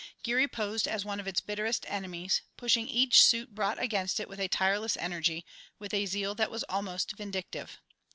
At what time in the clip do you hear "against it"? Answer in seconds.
3.79-4.27